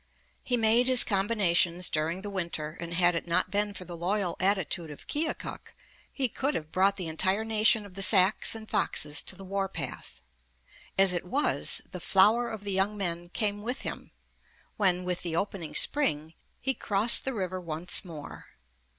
He 0.43 0.57
made 0.57 0.87
his 0.87 1.03
combinations 1.03 1.87
during 1.87 2.23
the 2.23 2.29
winter, 2.31 2.75
and 2.79 2.95
had 2.95 3.13
it 3.13 3.27
not 3.27 3.51
been 3.51 3.75
for 3.75 3.85
the 3.85 3.95
loyal 3.95 4.35
attitude 4.39 4.89
of 4.89 5.05
Keokuk, 5.05 5.75
he 6.11 6.27
could 6.27 6.55
have 6.55 6.71
brought 6.71 6.97
the 6.97 7.07
entire 7.07 7.45
nation 7.45 7.85
of 7.85 7.93
the 7.93 8.01
Sacs 8.01 8.55
and 8.55 8.67
Foxes 8.67 9.21
to 9.21 9.35
the 9.35 9.43
war 9.45 9.69
path. 9.69 10.19
As 10.97 11.13
it 11.13 11.23
was, 11.23 11.83
the 11.91 11.99
flower 11.99 12.49
of 12.49 12.63
the 12.63 12.71
young 12.73 12.97
men 12.97 13.29
came 13.29 13.61
with 13.61 13.81
him 13.81 14.09
when, 14.75 15.03
with 15.03 15.21
the 15.21 15.35
opening 15.35 15.75
spring, 15.75 16.33
he 16.59 16.73
crossed 16.73 17.23
the 17.23 17.35
river 17.35 17.61
once 17.61 18.03
more. 18.03 18.45